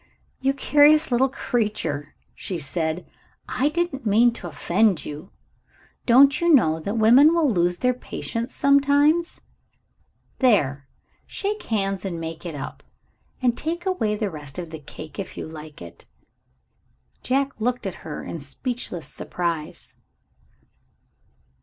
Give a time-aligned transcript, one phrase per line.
[0.39, 3.05] "You curious little creature," she said;
[3.47, 5.29] "I didn't mean to offend you.
[6.07, 9.41] Don't you know that women will lose their patience sometimes?
[10.39, 10.87] There!
[11.27, 12.81] Shake hands and make it up.
[13.43, 16.07] And take away the rest of the cake, if you like it."
[17.21, 19.93] Jack looked at her in speechless surprise.